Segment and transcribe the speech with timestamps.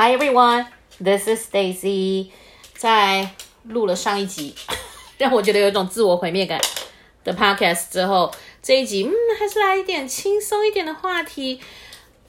[0.00, 0.66] Hi everyone,
[1.00, 2.28] this is Stacy。
[2.76, 3.30] 在
[3.64, 4.54] 录了上一集
[5.18, 6.60] 让我觉得有一种自我毁灭感
[7.24, 8.30] 的 podcast 之后，
[8.62, 11.58] 这一集嗯，还是来一点轻松一点的话题。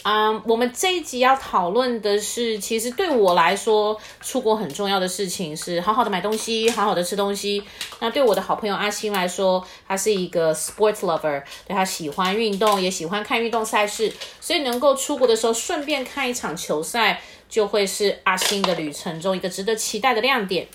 [0.01, 7.61] 啊我们这一集要讨论的是，其实对我来说，出国很重要的事情是好好的买东西，好好的吃东西。
[7.99, 14.11] 那对我的好朋友阿星来说，他是一个 sports lover，对，他喜欢运动，也喜欢看运动赛事，
[14.41, 20.67] 所以能够出国的时候顺便看一场球赛，就会是阿星的旅程中一个值得期待的亮点。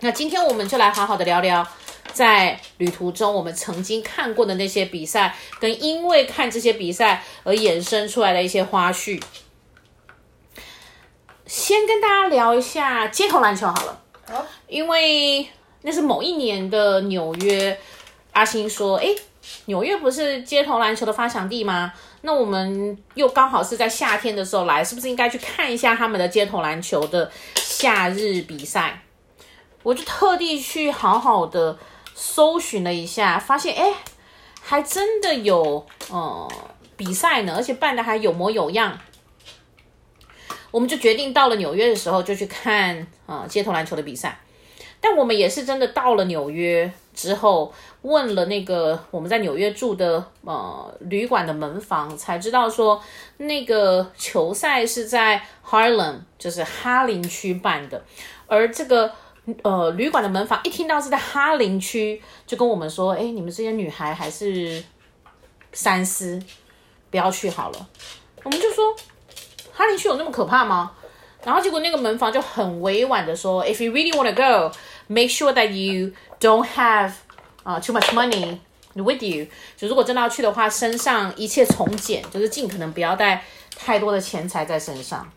[0.00, 1.64] 那今天我们就来好好的聊聊。
[2.12, 9.22] 在旅途中，我们曾经看过的那些比赛，跟因为看这些比赛而衍生出来的一些花絮。
[11.44, 14.02] 先跟大家聊一下街头篮球好了，
[14.66, 15.46] 因为
[15.82, 17.78] 那是某一年的纽约。
[18.32, 19.16] 阿星说：“诶，
[19.64, 21.92] 纽约不是街头篮球的发祥地吗？
[22.26, 29.00] 那我们又刚好是在夏天的时候来，是不是应该去看一下他们的街头篮球的夏日比赛？”
[29.82, 31.78] 我就特地去好好的。
[32.18, 33.92] 搜寻了一下，发现哎，
[34.62, 36.50] 还真的有呃
[36.96, 38.98] 比赛呢，而且办的还有模有样。
[40.70, 44.40] 我们就决定到了纽约的时候就去看啊、呃、街头篮球的比赛。
[44.98, 47.70] 但我们也是真的到了纽约之后，
[48.06, 53.02] 问了那个我们在纽约住的呃旅馆的门房，才知道说
[53.38, 58.02] 那个球赛是在 Harlem，就是哈林区办的，
[58.46, 59.12] 而这个。
[59.62, 64.82] 呃，旅馆的门房一听到是在哈林区，就跟我们说：“哎，你们这些女孩还是
[65.72, 66.42] 三思，
[67.12, 67.88] 不要去好了。”
[68.42, 68.92] 我们就说
[69.72, 70.90] ：“哈林区有那么可怕吗？”
[71.46, 77.12] 然后结果那个门房就很委婉的说：“If you really want to go, make sure that you don't have
[77.66, 78.56] 啊、too much money
[78.94, 79.46] with you。
[79.76, 83.44] 就如果真的要去的话，身上一切从简，就是尽可能不要带
[83.76, 85.28] 太多的钱财在身上。”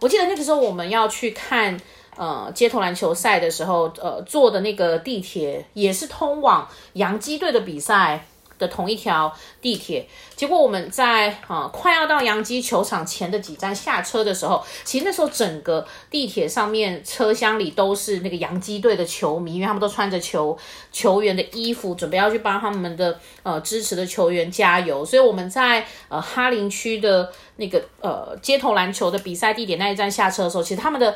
[0.00, 1.78] 我记得那个时候我们要去看。
[2.14, 8.26] 呃，街头篮球赛的时候，呃，坐的那个地铁也是通往洋基队的比赛
[8.62, 9.30] 的同一条
[9.60, 10.06] 地铁。
[10.36, 20.56] 结果我们在啊、快要到洋基球场前的几站下车的时候，其实那时候整个地铁上面车厢里都是那个洋基队的球迷，因为他们都穿着球
[20.90, 25.04] 球员的衣服，准备要去帮他们的呃支持的球员加油。
[25.04, 31.14] 所以我们在呃哈林区的那个呃街头篮球的比赛地点那一站下车的时候，其实他们的。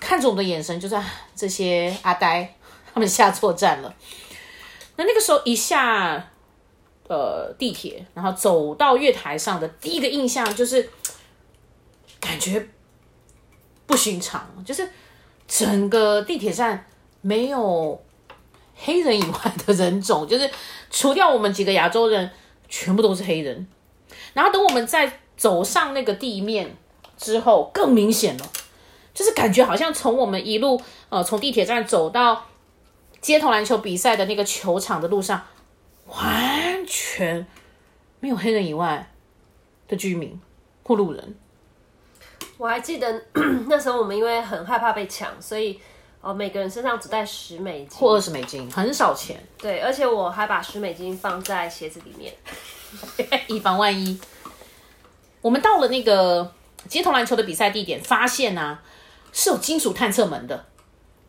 [0.00, 0.94] 看着我们的眼神，就是
[1.34, 2.54] 这些阿呆，
[2.92, 3.92] 他们下错站了。
[4.96, 6.30] 那那个时候一下，
[7.08, 10.88] 呃，地铁，然后走到月台上的第一个印象就是，
[12.20, 12.68] 感觉
[13.86, 14.86] 不寻常，就是
[15.46, 16.86] 整个地铁站
[17.22, 17.98] 没有
[18.76, 20.50] 黑人以外的人种，就是
[20.90, 22.30] 除掉我们几个亚洲人，
[22.68, 23.66] 全部都是黑人。
[24.34, 26.76] 然后等我们再走上那个地面
[27.16, 28.44] 之后，更明显了。
[29.14, 32.44] 就是感觉好像从我们一路呃从地铁站走到
[33.20, 35.42] 街头篮球比赛的那个球场的路上，
[36.06, 36.57] 完
[36.88, 37.46] 全
[38.18, 39.12] 没有黑人以外
[39.86, 40.40] 的居民
[40.82, 41.36] 或路人。
[42.56, 43.22] 我还记得
[43.68, 45.80] 那时候我们因为很害怕被抢，所以
[46.20, 49.40] 哦每个人身上只带十美金或二十美金，很少钱。
[49.58, 52.34] 对，而且我还把十美金放在鞋子里面，
[53.46, 54.18] 以防万一。
[55.40, 56.52] 我们到了那个
[56.88, 58.82] 街头篮球的比赛地点，发现呢、啊。
[59.30, 60.64] 是有金属探测门的，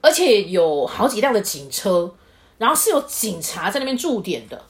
[0.02, 2.16] 而且有好几辆的警车，
[2.58, 4.66] 然后是有警察在那边驻点的。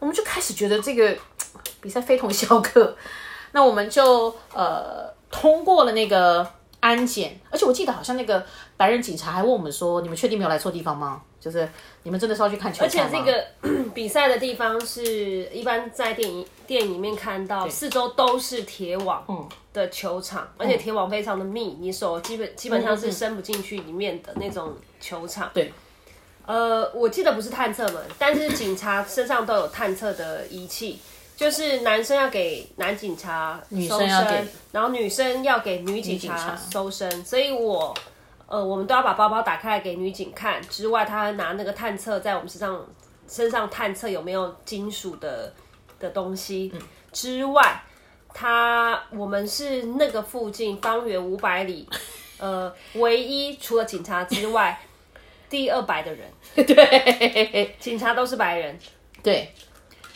[0.00, 1.16] 我们就开始觉得这个
[1.80, 2.96] 比赛非同小可，
[3.52, 6.44] 那我们就呃通过了那个
[6.80, 8.44] 安检，而且我记得好像那个
[8.76, 11.66] 白人警察还问我们说：“你们确定没有来错地方吗？”就是
[12.02, 12.84] 你们真的是要去看球？
[12.84, 13.46] 而且这个
[13.94, 19.24] 比赛的地方是一般在电影电影里面看到，四周都是铁网。
[19.28, 19.48] 嗯。
[19.72, 25.48] 的球场，而且铁网非常的密，你手基本基本上是伸不进去里面的那种球场。
[25.54, 25.72] 对，
[26.50, 30.98] 呃，我记得不是探测门，但是警察身上都有探测的仪器，
[31.36, 37.94] 就是男生要给男警察搜身，女生要给，然后女生要给女警察搜身，所以我
[38.46, 40.60] 呃，我们都要把包包打开来给女警看。
[40.62, 42.84] 之外，他拿那个探测在我们身上
[43.28, 45.52] 身上探测有没有金属的
[45.98, 46.72] 的东西。
[46.74, 46.80] 嗯、
[47.12, 47.82] 之外。
[48.32, 51.84] 他，我们是那个附近方圆五百里，
[52.38, 54.80] 呃，唯一除了警察之外，
[55.50, 56.26] 第二白的人。
[56.64, 58.78] 对，警察都是白人。
[59.22, 59.52] 对，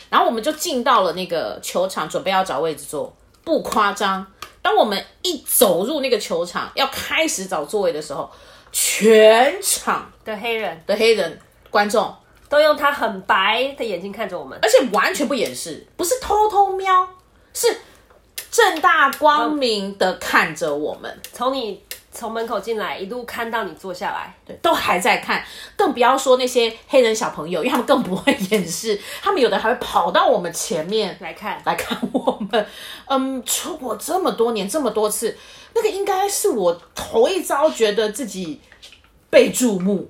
[0.09, 3.15] 然后我们就进到了那个球场，准备要找位置坐。
[3.43, 4.25] 不夸张，
[4.63, 8.31] 当我们一走入那个球场，要开始找座位的时候，
[8.71, 11.39] 全场的黑人的黑人
[11.69, 12.11] 观众
[12.49, 17.07] 都用他很白的眼睛看着我们，而且完全不掩饰，不是偷偷瞄，
[17.53, 17.77] 是。
[18.51, 21.83] 正大光明的看着我们，从你
[22.15, 25.43] 从门口进来，一路看到你坐下来，对，都还在看，
[25.75, 32.65] 更不要说那些黑人小朋友，因为他们更不会掩饰，他们有的还会跑到我们前面来看，来看我们。
[33.07, 35.37] 嗯，出国这么多年，这么多次，
[35.73, 38.61] 那个应该是我头一遭觉得自己
[39.29, 40.09] 被注目。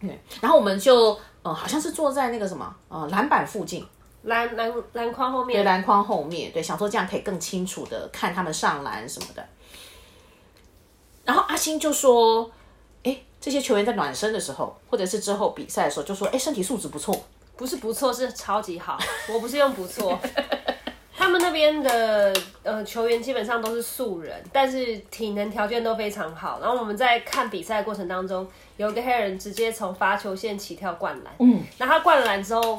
[0.00, 3.86] 对，然后我们就，呃，好像是坐在那个什么，呃，篮板附近。
[4.24, 9.42] 篮篮篮筐后面，对，篮筐后面，对，想说这样可以更清楚的看他们上篮什么的。
[11.30, 12.50] 然后阿星就说
[13.04, 17.16] ：“哎，这些球员在暖身的时候，或者是之后比赛的时候，就说，哎，身体素质不错，
[17.56, 18.98] 不是不错，是超级好。
[19.32, 20.18] 我不是用不错，
[21.16, 22.34] 他们那边的
[22.64, 26.58] 呃球员基本上都是素人，但是体能条件都非常好。
[26.60, 28.44] 然后我们在看比赛过程当中，
[28.76, 32.76] 有一个黑人直接从罚球线起跳灌篮，嗯，然后他灌了篮之后。”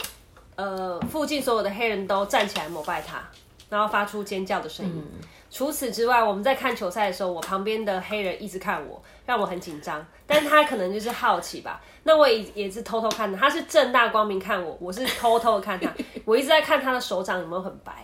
[0.58, 3.24] 呃，附近所有的黑人都站起来膜拜他，
[3.72, 4.94] 然后发出尖叫的声音。
[4.96, 5.20] 嗯、
[5.50, 10.06] 除此之外，我们在看球赛的时候，我旁边的黑人一直看我，让我很紧张。
[10.28, 11.82] 但是他可能就是好奇吧。
[12.04, 15.92] 那我也也是偷偷看他，他是正大光明看我，我是偷偷的看他。
[16.24, 18.04] 我一直在看他的手掌有没有很白。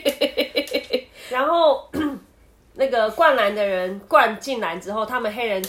[1.30, 1.88] 然后
[2.74, 5.62] 那个灌篮的人灌进篮之后，他们黑人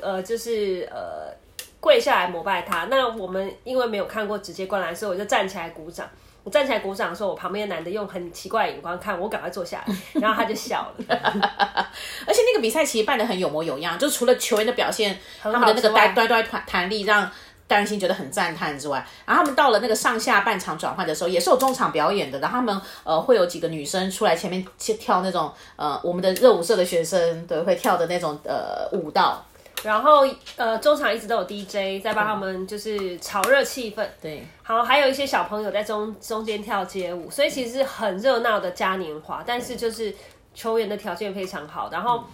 [0.00, 1.36] 呃就是呃。
[1.78, 2.86] 跪下来膜拜他。
[2.86, 6.08] 那我们因为没有看过直接灌篮，所以我就站起来鼓掌。
[6.46, 11.04] 我站起来鼓掌的时候，我旁边的男的用很奇怪的眼光看我，赶快坐下来，然后他就笑了。
[11.10, 17.28] 而且那个比赛其实办得很有模有样，就除了球员的表现，他们的那个呆呆呆弹弹力让
[17.66, 22.38] 戴仁心觉得很赞叹之外，然后他们到了那个上下半场转换的时候，也是有中场表演的。
[22.38, 29.44] 然后他们呃会有几个女生出来前面去跳那种呃我们的热舞社的学生对会跳的那种呃舞蹈。
[29.86, 34.04] 然后，呃，中场一直都有 DJ 在帮他们，就是炒热气氛。
[34.20, 39.44] 对，好，还有一些小朋友在中中间跳街舞，所以其实是很热闹的嘉年华。
[39.46, 40.12] 但是就是
[40.52, 41.88] 球员的条件非常好。
[41.92, 42.24] 然后，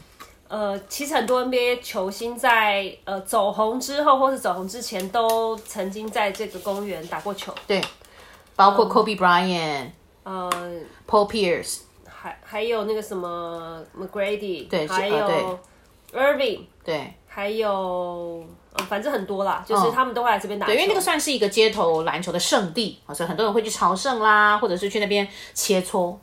[0.49, 7.55] 呃，其实很多 NBA 球星在呃走红之后，或是走红之前，都曾经在这个公园打过球。
[7.67, 7.83] 对，
[8.57, 9.91] 包括 Kobe Bryant，
[10.25, 10.51] 呃
[11.07, 15.59] ，Paul Pierce，还还有那个什么 McGrady，对，还有
[16.15, 17.13] Irving，对。
[17.35, 18.45] 还有，
[18.75, 26.15] 嗯，反正很多啦，就是他们都会来这边打因为那个算是一个街头篮球的圣地，所以很多人会去朝圣啦，或者是去那边切磋。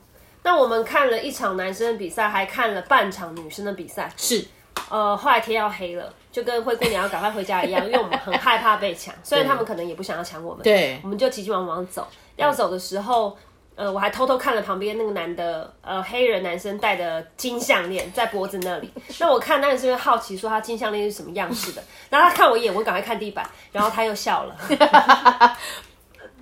[0.44, 4.12] 那我们看了一场男生的比赛，还看了半场女生的比赛。
[4.16, 4.46] 是，
[4.90, 10.64] 呃，后来天要黑了，就跟灰姑娘要赶快回家一样， 因为我们很害怕被抢，虽然他们可能也不想要抢我们。
[10.64, 12.08] 对，我们就急急忙忙走。
[12.36, 13.36] 要走的时候。
[13.80, 18.92] 呃，我还偷偷看了旁边那个男的，呃，黑人男生戴的金项链在脖子那里。
[19.22, 21.82] 那我看，那是因为好奇，说他金项链是什么样式的。
[22.10, 24.56] 然后他看我一眼，我赶快看地板，然后他又笑了。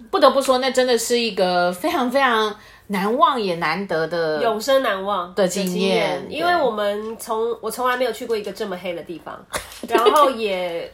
[0.09, 2.55] 不得不说，那真的是一个非常非常
[2.87, 6.25] 难忘也难得的永生难忘的经验。
[6.29, 9.39] 因为我们从我从来没有去过一个这么黑的地方，
[9.87, 10.91] 然后也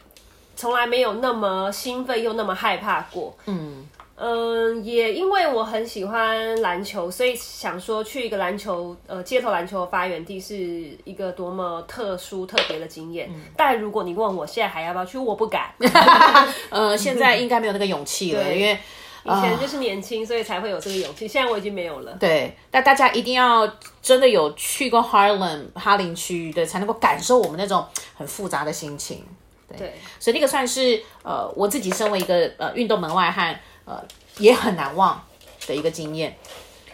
[0.54, 3.34] 从来没有那么兴奋又那么害怕过。
[3.46, 3.88] 嗯。
[4.16, 10.56] 嗯，也因为我很喜欢篮球，所以想说去一个篮球，呃，街头篮球的发源地是
[11.02, 13.28] 一个多么特殊特别的经验。
[13.28, 15.74] 嗯、但如果你问我现在还要不要去，我不敢。
[16.70, 18.78] 呃，现在 应该没有那个勇气了，因为
[19.24, 21.26] 以前就是年轻，呃、所以才会有这个勇气。
[21.26, 22.16] 现在我已经没有了。
[22.20, 23.68] 对，但大家一定要
[24.00, 27.84] 真的有去过 Harlem 哈林区，对，才能够感受我们那种
[28.16, 29.24] 很复杂的心情。
[29.66, 33.58] 对，对所以那个算是呃，我自己身为一个呃运动门外汉。
[33.84, 34.02] 呃，
[34.38, 35.22] 也很难忘
[35.66, 36.36] 的一个经验，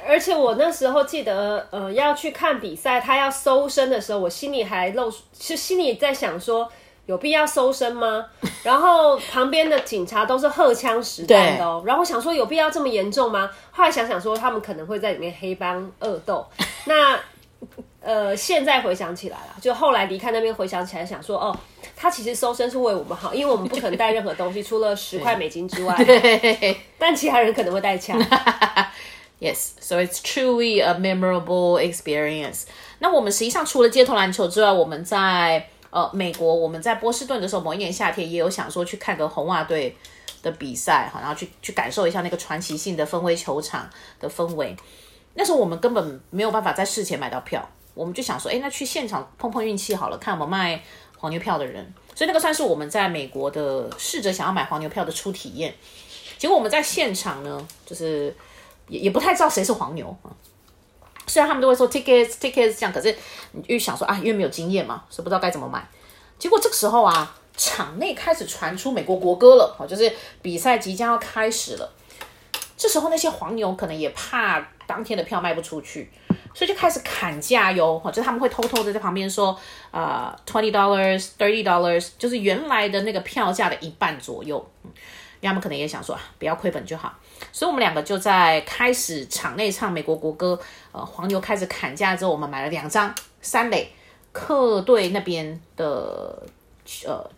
[0.06, 6.70] 而且我那时候记得，呃，要去看比赛，他要搜身的时候，我心里还露，是心里在想说，
[7.06, 8.26] 有必要搜身吗？
[8.64, 13.50] 然后旁边的警察都是荷枪实弹的哦，然后我想说，有必要这么严重吗？
[13.70, 16.46] 后来想想说，他们可能会在里面黑帮恶斗，
[16.86, 17.18] 那。
[18.00, 21.54] 呃，现在回想起来了，就后来离开那边回想起来，想说哦，
[21.94, 25.94] 他其实搜身是为我们好，因为我们不可能带任何东西，除了十块美金之外，
[26.98, 28.18] 但其他人可能会带枪。
[29.40, 32.64] Yes, so it's truly a memorable experience.
[32.98, 39.96] 那我们实际上除了街头篮球之外，我们在呃美国，我们在波士顿的时候，某一年夏天也有想说去看个红袜队
[40.42, 43.88] 的比赛哈，然后去去感受一下那个传奇性的氛围球场
[44.20, 44.76] 的氛围。
[45.32, 47.66] 那时候我们根本没有办法在事前买到票。
[47.94, 50.82] 我们就想说，哎，那去现场碰碰运气好了，看我们卖
[51.18, 51.92] 黄牛票的人。
[52.14, 55.74] 所以那个算是我们在美国的试着想要买黄牛票的初体验。
[56.38, 58.34] 结果我们在现场呢，就是
[58.88, 60.28] 也也不太知道谁是黄牛啊。
[61.26, 63.16] 虽然他们都会说 tickets tickets 这样，可是
[63.52, 65.86] 你就想说啊，因为没有经验嘛，所以不知道该怎么买。
[66.38, 71.92] 结果这个时候啊，场内开始传出美国国歌了，哦，就是比赛即将要开始了。
[72.76, 76.10] 这时候那些黄牛可能也怕当天的票卖不出去。
[76.52, 79.56] 所以就开始砍价哟，就是他们会偷偷的在旁边说，
[79.92, 84.68] 呃，twenty dollars, thirty dollars，就是原来的那个票价的一半左右。
[84.82, 84.90] 嗯，
[85.40, 87.14] 因为他们可能也想说，不要亏本就好。
[87.52, 90.58] 所以我们两个就在开始场内唱美国国歌，
[90.92, 93.90] 呃，黄牛开始砍价之后，我们买了两张三垒
[94.32, 96.42] 客队那边的
[97.06, 97.30] 呃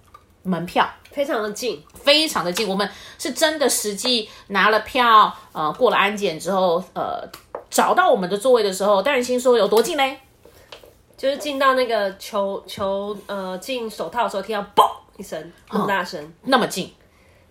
[0.43, 2.67] 门票，非常的近，非常的近。
[2.67, 2.89] 我们
[3.19, 7.29] 是真的实际拿了票，呃，过了安检之后，呃。
[7.73, 10.17] 找到我们的座位的时候，戴仁心说有多近呢？
[11.17, 14.87] 就是进到那个球球呃进手套的时候，听到嘣
[15.17, 16.93] 一声，很大声，嗯，那么近。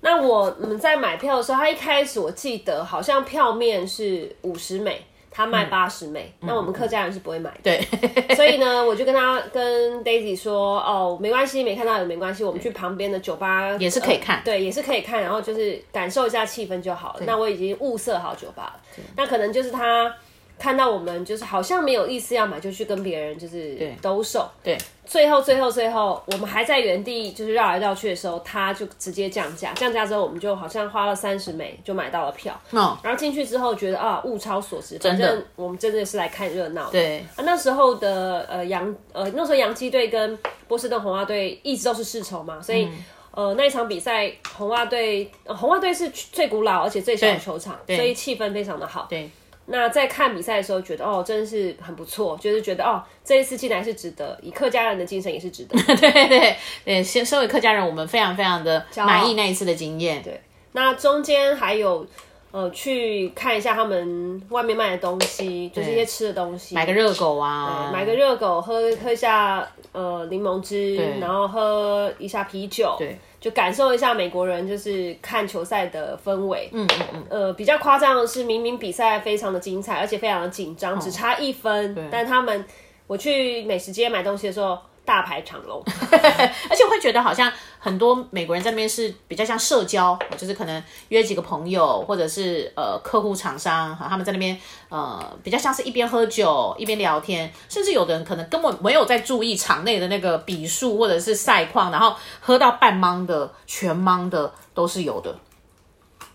[0.01, 5.03] 那我们在买票的时候，他一开始我记得好像票面是五十美。
[5.31, 7.59] 他卖八十美，那、嗯、我们客家人是不会买的。
[7.63, 7.87] 对，
[8.35, 17.21] 所以呢，我就跟他跟 Daisy 说，哦，没关系，没看到也没关系，我们去旁边的酒吧也是可以看、呃，对，也是可以看，然后就是感受一下气氛就好了。
[17.25, 20.13] 那我已经物色好酒吧了，那可能就是他。
[20.61, 24.47] 看到我们就是好像没有意思要买，就去跟别人就是兜售。
[24.63, 29.73] 对，最后最后最后，我们还在原地就是绕来绕去的时候，他就直接降价。
[29.73, 32.53] 降价之后，我们就好像花了三十美就买到了票。
[32.69, 36.91] 哦，然后进去之后觉得啊，物超所值，反正，我们真的是来看热闹。
[36.91, 40.37] 对啊，那时候的呃洋呃那时候洋基队跟
[40.67, 49.07] 波士顿红袜队一直都是世仇嘛，所以、嗯、呃那一场比赛红袜队红袜队是最古老而且最小的球场，所以气氛非常的好。
[49.09, 49.27] 对。
[49.71, 55.77] 那在看比赛的时候，觉得哦，真的是很不错，就是觉得哦，这一次进来是值得，以客家人的精神也是值得。
[55.95, 60.21] 对 对对，先身为客家人，我们非常非常的满意那一次的经验。
[60.21, 60.39] 对，
[60.73, 62.05] 那中间还有
[62.51, 72.95] 呃去看一下他们外面卖的东西，就是一些吃的东西，买个热狗啊，买个热狗，喝喝一下呃柠檬汁，然后喝一下啤酒。
[72.97, 73.17] 对。
[73.39, 82.63] 就感受一下美国人就是看球赛的氛围，嗯嗯嗯，呃，比较夸张的是，明明比赛非常的精彩，而且非常的紧张，只差一分，嗯，但他们
[83.07, 84.77] 我去美食街买东西的时候。
[85.03, 85.81] 大排长龙，
[86.13, 87.51] 而且我会觉得好像
[87.83, 94.55] 很多美国人在那边是比较像社交，就是可能约几个朋友，或者是呃客户厂商哈，他们在那边
[94.89, 105.35] 呃比较像是一边喝酒一边聊天，甚至有的人可能根本没有在注意场内的那个比数或者是赛况，然后喝到半茫的、全茫的都是有的。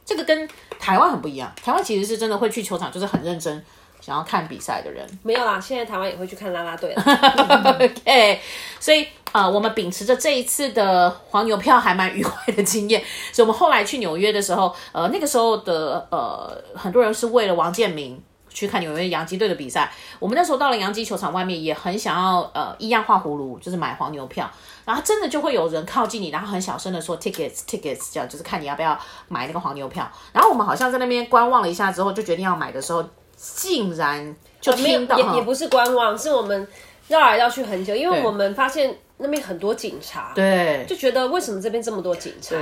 [0.04, 0.48] 这个跟
[0.80, 3.64] 台湾很不一样，台湾其实是真的会去球场，就是很认真。
[3.98, 7.02] 想要看比赛的人没有啦，现在台湾也会去看啦啦队了。
[7.64, 8.40] OK，
[8.78, 13.02] 所以呃，我们秉持着这一次的黄牛票还蛮愉快的经验，
[13.32, 18.18] 所以我们后来去纽约的时候，呃，那个时候的呃很多人是为了王建民
[18.48, 19.92] 去看纽约洋基队的比赛。
[20.18, 24.50] 我们那时候到了洋基球场外面，也很想要呃一样画葫芦，就是买黄牛票。
[24.86, 30.08] 然后真的就会有人靠近你，然后很小声的说 tickets tickets，这样就是看你要不要买那个黄牛票。
[30.32, 33.04] 然后我们好像在那边观望了一下之后，就决定要买的时候。
[33.38, 36.66] 竟然就听到，呃、也也不是观望，是我们
[37.06, 42.56] 绕来绕去很久，因为我们发现那边很多警察，对，就觉得为什么这边这么多警察？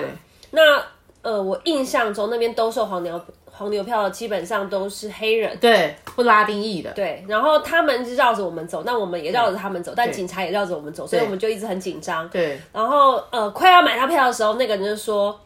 [0.50, 0.82] 那
[1.22, 15.40] 呃，我印象中那边兜售黄牛黄牛票的基本上都是黑人，对，不拉丁裔的，对，然后他们就绕着我们走，那我们也绕着他们走，但警察也绕着我们走，所以我们就一直很紧张，对，然后呃，快要买到票的时候，那个人就说。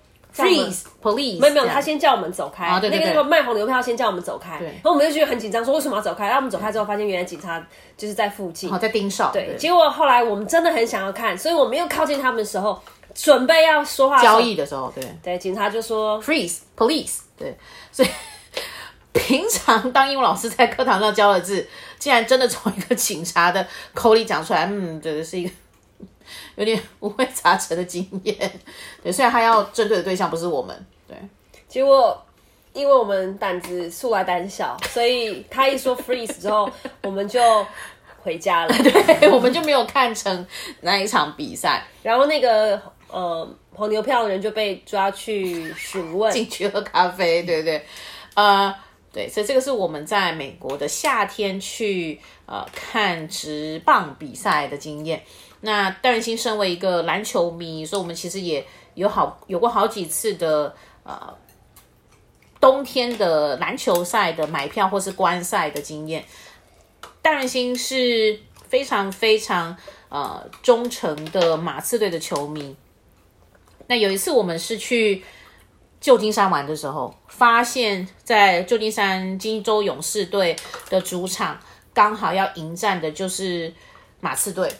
[0.45, 1.41] Freeze, police！
[1.41, 2.67] 没有没有，他先叫我们走开。
[2.67, 4.61] 啊、对对对，那个卖红牛票先叫我们走开。
[4.61, 6.27] 然后我们就觉得很紧张，说为什么要走开？
[6.27, 7.59] 然后我们走开之后，发现原来警察
[7.97, 9.31] 就是在附近，哦、在盯梢。
[9.33, 12.81] 对，结果后来我们真的很想要看，所以我们又靠近他们的时候，
[13.15, 17.19] 准备要说话交易的时候，对对，警察就说 Freeze, police！
[17.37, 17.57] 对，
[17.93, 18.09] 所以
[19.13, 21.67] 平常当英文老师在课堂上教的字，
[21.99, 25.51] 竟然真的从一个警察的口里讲出来，嗯，对，是一个。
[26.57, 28.37] 有点五味杂陈的经验，
[29.03, 31.17] 对，虽然他要针对的对象不是我们，对，
[31.67, 32.21] 结果
[32.73, 36.71] 因为我们胆子素来胆小，所以他一说 freeze 之后，
[37.03, 37.41] 我们就
[38.23, 38.75] 回家了，
[39.21, 40.47] 对，我们就没有看成
[40.83, 47.85] 那一场比赛，然后那个呃黄牛票的人就被抓去询问，进去喝咖啡，对不对？
[48.35, 48.75] 呃，
[49.13, 55.23] 对，所以这个是我们在美国的夏天去呃看直棒比赛的经验。
[55.61, 61.37] 那戴仁心身为一个篮球迷，所以我们其实也有好有过好几次的呃
[62.61, 66.25] 冬天的篮球赛的买票或是观赛的经验。
[67.21, 69.77] 戴仁心是非常非常
[70.09, 72.77] 呃忠诚的马刺队的球迷。
[73.89, 75.25] 那有一次我们是去
[76.01, 80.55] 旧金山玩的时候，发现在旧金山金州勇士队
[80.89, 81.59] 的主场
[81.93, 83.75] 刚好要迎战的就是
[84.21, 84.73] 马刺队。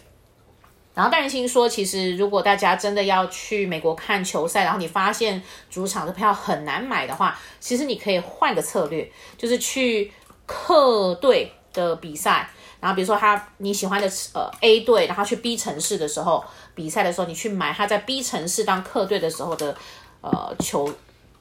[0.99, 5.41] 然后戴仁心说，其实如果大家真的要去美国看球赛，然后你发现
[5.71, 10.13] 主场的票很难买的话，其实你可以换个策略，就是去
[10.45, 12.51] 客队的比赛，
[12.81, 19.77] 然后比如说他你喜欢的呃 A 队，然后去 B 城市的时候比赛的时候，你去买他在 B 城市当客队的时候的
[20.21, 20.93] 呃球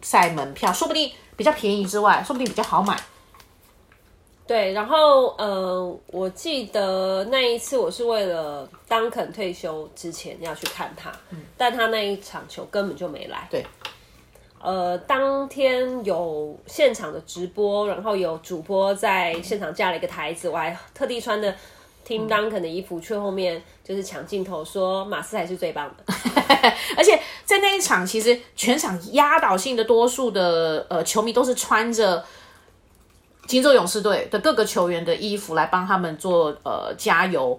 [0.04, 2.96] 赛门票，说不定比较便宜之外，说不定比较好买。
[4.48, 13.46] 对，然后呃，我记得那一次我是为了当肯退休之前要去看他，嗯，但他那一场球根本就没来。
[13.52, 13.66] 对，
[14.62, 21.54] 呃，当天有现场的直播，然后有主播在现场架了一个台子，我还特地穿的
[22.08, 26.14] Tim Duncan 的衣服去后面，就是抢镜头说马斯才是最棒的。
[26.96, 32.24] 而且在那一场，其实全场压倒性的多数的呃球迷都是穿着。
[33.48, 37.58] 金州勇士队的各个球员的衣服来帮他们做呃加油，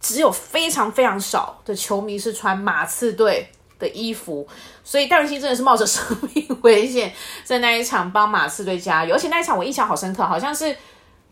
[0.00, 4.46] 只有非常非常少的球迷是穿马刺队的衣服，
[4.84, 7.12] 所以戴文西真的是冒着生命危险
[7.42, 10.74] 在那一场帮马刺队加油，而且那一场我印象好深刻，好像是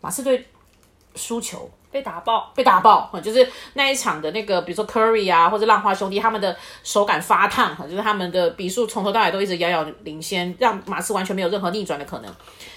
[0.01, 0.45] 马刺队
[1.15, 12.33] 输球被打爆，被打爆，就是那一场的那个，比如说 Curry 啊，或者浪花兄弟，他们的手感发烫，就是他们的比数从头到尾都一直遥遥领先，让马刺完全没有任何逆转的可能。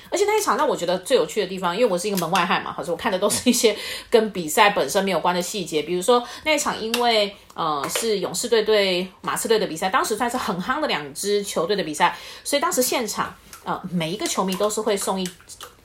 [0.08, 3.76] 而且那一场让我觉得最有趣的地方，因为我是一个门外汉嘛，好像我看的都是一些
[4.08, 5.82] 跟比赛本身没有关的细节。
[5.82, 15.28] 比如说那一场，因为呃是勇士队对马刺队的比赛，当时算是很夯的两支球队的比赛，所以当时现场呃每一个球迷都是会送一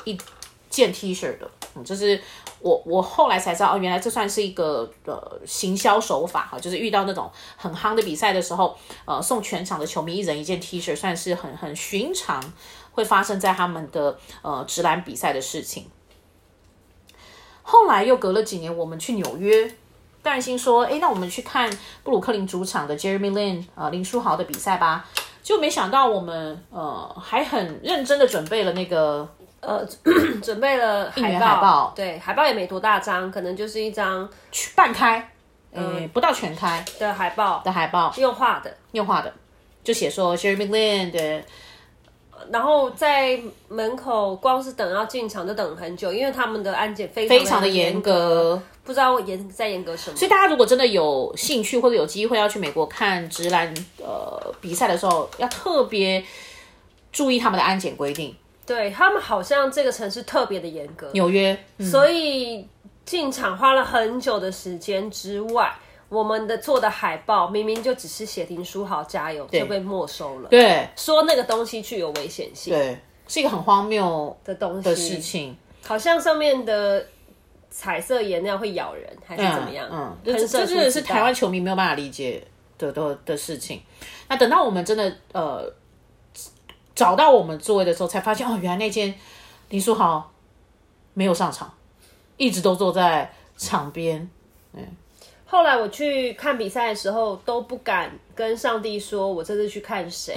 [0.03, 0.15] 一
[0.69, 1.49] 件 T 恤的。
[1.83, 2.19] 就是
[2.59, 12.41] 我我后来才知道，哦，原来这算是一个呃行销手法哈，就是遇到那种很夯的比赛的时候，呃送全场的球迷一人一件 T 恤，算是很很寻常。
[12.93, 15.89] 会发生在他们的呃直篮比赛的事情。
[17.61, 19.73] 后来又隔了几年，我们去纽约，
[20.21, 21.71] 戴心说：“哎，那我们去看
[22.03, 25.07] 布鲁克林主场的 Jeremy Lin 呃林书豪的比赛吧。”
[25.41, 29.25] 就没想到我们呃还很认真的准备了那个
[29.61, 29.87] 呃
[30.43, 34.29] 准备了海报，海报，对，海报也没多大张，可能就是一张
[34.75, 35.31] 半开，
[35.71, 39.33] 呃不到全开的海报的海报，用画的，用画的，
[39.83, 41.43] 就写说 Jeremy Lin 的。
[42.51, 50.17] 然后在门口光是等要进场就等很久，因为他们的安检非常非常的严格，不知道严在严格什么。
[50.17, 56.25] 所以大家如果真的有兴趣或者有机会要去美国看直男呃比赛的时候，要特别
[57.11, 58.35] 注意他们的安检规定。
[58.65, 62.67] 对，他们好像这个城市特别的严格，纽约，嗯、所以
[63.05, 65.73] 进场花了很久的时间之外。
[66.09, 70.49] 我们的做的海报明明就只是写停书好加油，就被没收了。
[70.49, 75.55] 对，说那个东西具有危险性，对，是一个很荒谬的东西的事情。
[75.81, 77.07] 好像上面的
[77.69, 79.87] 彩色颜料会咬人，还是怎么样？
[79.89, 82.45] 嗯，这这真的是台湾球迷没有办法理解
[82.77, 83.81] 的的的事情。
[84.27, 85.73] 那等到我们真的呃
[87.01, 89.11] 找到我们座位的时候，才发现哦，原来那间
[89.69, 90.31] 林书豪
[91.15, 91.73] 没有上场，
[92.37, 94.29] 一直都坐在场边。
[94.73, 94.85] 嗯。
[95.47, 100.35] 后来我去看比赛的时候，都不敢跟上帝说我这次去看谁，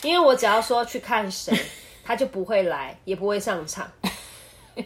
[0.00, 1.54] 因为我只要说去看谁，
[2.02, 3.86] 他就不会来，也不会上场。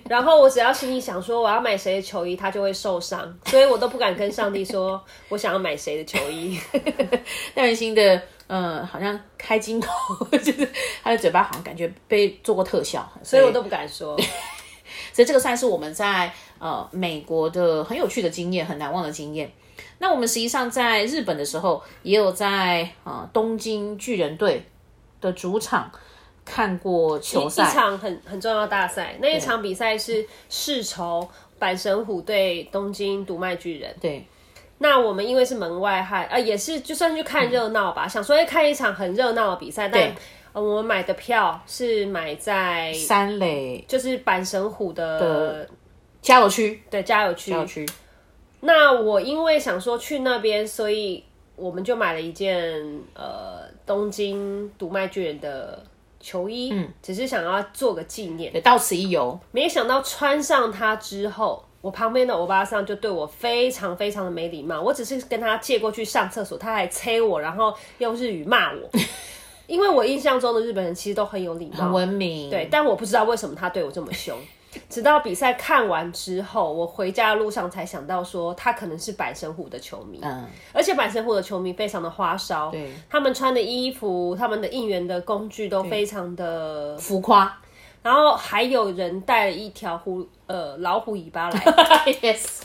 [0.08, 6.58] 然后我只要心里想说我要买谁的球衣，他就会受伤，所以我都不敢跟上帝说我想要买谁的球衣。
[7.54, 8.20] 戴文心的，
[8.54, 9.88] 嗯，好像开金口，
[10.44, 10.68] 就是
[11.02, 14.14] 他的嘴巴好像感觉被做过特效，所以，我都不敢说。
[15.10, 19.50] 所以这个算是我们在呃美国的很有趣的经验，很难忘的经验。
[19.98, 24.62] 那我们实际上在日本的时候，也有在啊、呃、东京巨人队
[25.22, 25.90] 的主场
[26.44, 29.16] 看过球赛，一场很很重要的大赛。
[29.18, 31.26] 那一场比赛是世仇
[31.58, 33.96] 阪神虎对东京读卖巨人。
[33.98, 34.26] 对，
[34.82, 39.88] 那我们因为是门外汉，啊，也是就算去看热闹吧，嗯、想说要看一场很热闹的比赛。
[39.88, 40.12] 但
[40.52, 45.68] 呃，我们买的票是买在三垒，就是阪神虎的，的
[46.20, 47.88] 加油区，对，加油区，加油区。
[48.60, 55.82] 那我因为想说去那边，所以我们就买了一件呃东京读卖巨人的
[56.20, 59.38] 球衣，嗯，只是想要做个纪念，到此一游。
[59.52, 64.80] 没想到穿上它之后，我旁边的欧巴桑就对我非常非常的没礼貌。
[64.80, 68.88] 我只是跟他借过去上厕所，他还催我，然后用日语骂我。
[69.66, 74.36] 因为我印象中的日本人其实都很有礼貌、很文明，对，但我不知道为什么他对我这么凶。
[74.88, 80.18] 直到比赛看完之后，我回家的路上才想到说，他可能是阪神虎的球迷。
[80.22, 87.60] 嗯，而且阪神虎的球迷非常的花哨，对，他们穿的衣服、他们的应援的工具都非常的浮夸，
[88.02, 91.58] 然后还有人带了一条虎呃老虎尾巴来，
[92.20, 92.60] yes，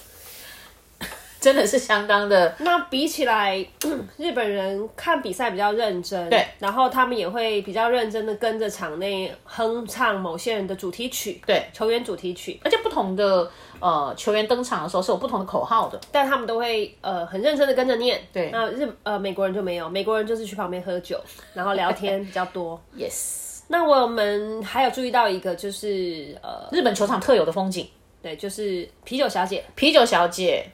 [1.39, 2.56] 真的是相当的。
[2.60, 3.63] 那比起来，
[4.17, 18.19] 日本人看比赛比较认真，对，然后他们也会比较认真的跟着场内哼唱某些人的主题曲，对，球员主题曲，而且不同的呃球员登场的时候是有不同的口号的，但他们都会呃很认真的跟着念。
[18.34, 21.21] 对，那日呃美国人就没有，美国人就是去旁边喝酒，
[21.54, 22.82] 然后聊天比较多。
[22.97, 27.88] Yes，那我们还有注意到一个就是呃日本球场特有的风景，
[28.21, 30.65] 对，就是啤酒小姐，啤酒小姐。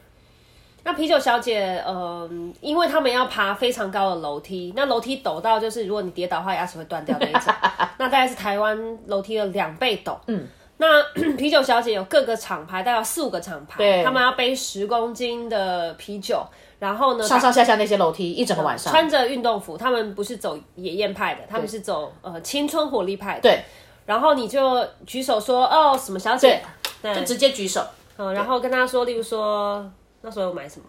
[0.86, 2.29] 那啤酒小姐，嗯、呃，
[2.60, 7.53] 因为他们要爬非常高的楼梯，那楼梯陡到就是如果你跌倒的话，牙齿会断掉那一种。
[7.97, 8.77] 那大概是台湾
[9.08, 10.17] 楼梯的两倍陡。
[10.27, 10.45] 嗯，
[10.83, 16.45] 那 啤酒小姐有各个厂牌，大概有四五个厂牌，对，他们要背十公斤的啤酒，
[16.79, 23.41] 然后呢，上上下下那些楼梯一整个晚上，穿着运动服，他们不是走野艳派的，他们是走呃青春活力派的。
[23.41, 23.63] 对，
[24.05, 26.61] 然后你就举手说哦什么小姐，
[27.01, 27.81] 对，就直接举手，
[28.17, 29.89] 嗯，然后跟他说，例如说。
[30.25, 30.85] 那时候有买什么？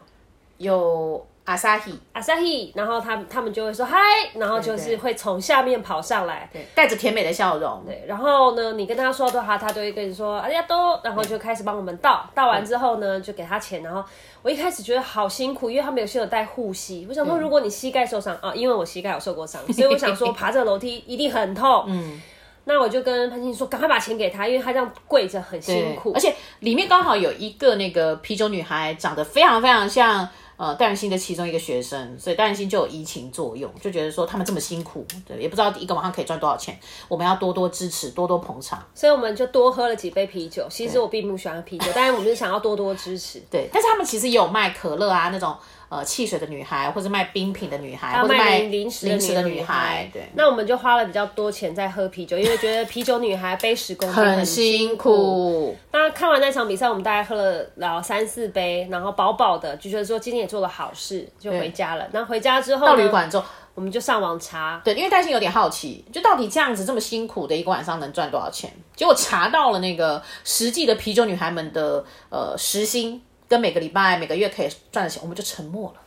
[0.58, 3.98] 有阿萨希，阿萨希，然后他他们就会说嗨，
[4.34, 14.02] 然后就是会从下面跑上来，对，带着甜美的笑容，对，然后呢，你跟他说的话，他都会跟你说阿呀多，然后就开始帮我们倒，倒完之后呢，就给他钱，然后
[14.40, 22.22] 我一开始觉得好辛苦，因为他们有些有带护膝，我想说如果你膝盖受伤啊，因为我膝盖有受过伤， 所以我想说爬这个楼梯一定很痛，嗯。
[22.66, 30.26] 那我就跟潘青说，赶快把钱给他，因为他这样跪着很辛苦，而且里面刚好有一个那个啤酒女孩，长得非常非常像
[30.56, 40.66] 呃戴仁心的其中一个学生，所以戴仁心就有移情作用，就觉得说他们这么辛苦，对，也不知道一个晚上可以赚多少钱，我们要多多支持，多多捧场，所以我们就多喝了几杯啤酒。
[40.70, 43.68] 其实我并不喜欢啤酒，但是我们是想要多多支持，对。
[43.72, 45.56] 但是他们其实也有卖可乐啊那种。
[45.88, 50.28] 呃，汽水的女孩，或者卖冰品的女孩，或者卖零食零食的女孩，对。
[50.34, 55.76] 那我们就花了比较多钱在喝啤酒，因为觉得啤酒女孩背十公斤很辛苦。
[55.92, 62.08] 那看完那场比赛，我们大概喝了然后三四杯，然后饱饱的，就觉得说今天也做了好事，就回家了。
[62.12, 63.44] 那回家之后到旅馆之后，
[63.74, 68.72] 我们就上网查，对，因为担心有点好奇，就到底这样子这么辛苦的一个晚上能赚多少钱？
[68.96, 73.22] 结果查到了那个实际的啤酒女孩们的呃时薪。
[73.48, 76.00] 跟每个礼拜、每个月可以赚的钱，我们就沉默了。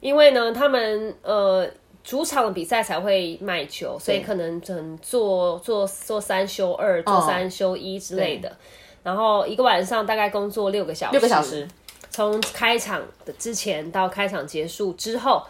[0.00, 1.68] 因为呢，他们呃
[2.02, 8.56] 主场的比赛才会卖球，所以可能只能做做做三休二，做三休一之类的。
[9.04, 11.68] 然后一个晚上大概工作六个小时，六个小时，
[12.10, 15.42] 从开场的之前到开场结束之后，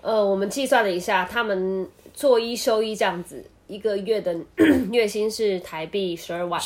[0.00, 4.34] 呃，我们计算了一下，他们做一休一这样子，一个月的
[4.90, 6.60] 月薪是台币十二万。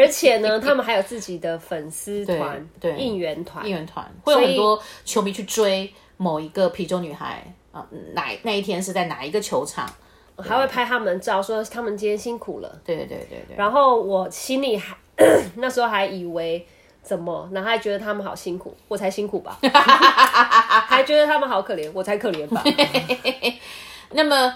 [0.00, 7.84] 而且呢， 他们还有自己的粉丝团，对，应援团，应援团会有很多球迷去追某一个啤酒女孩啊，
[8.14, 9.88] 哪那一天是在哪一个球场，
[10.36, 12.80] 还会拍他们照，说他们今天辛苦了。
[12.84, 13.56] 对对对对。
[13.56, 14.96] 然后我心里还
[15.56, 16.64] 那时候还以为
[17.02, 19.58] 怎么，然后还觉得他们好辛苦，我才辛苦吧？
[20.86, 22.62] 还觉得他们好可怜，我才可怜吧？
[24.12, 24.54] 那么。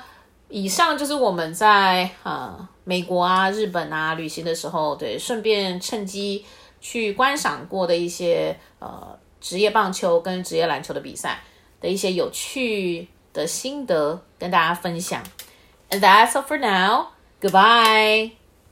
[0.54, 6.44] 以上就是我们在呃美国啊、日本啊旅行的时候，对，顺便趁机
[6.80, 11.40] 去观赏过的一些呃职业棒球跟职业篮球的比赛
[11.80, 15.22] 的一些有趣的心得跟大家分享。
[15.90, 17.08] And that's all for now.
[17.40, 18.41] Goodbye.